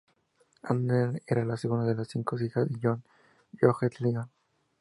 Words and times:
Anne 0.63 1.21
era 1.27 1.45
la 1.45 1.55
segunda 1.55 1.85
de 1.85 1.93
las 1.93 2.07
cinco 2.07 2.35
hijas 2.43 2.67
de 2.67 2.79
John 2.81 3.03
Bowes-Lyon. 3.61 4.27